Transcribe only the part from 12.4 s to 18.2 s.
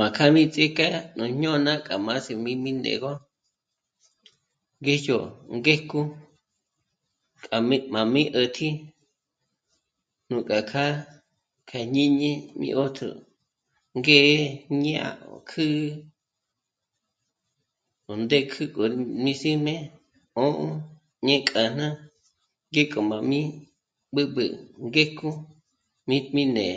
mí ä̀tjü ngë̌'ë ñǎ'a kjǚ'ü... ó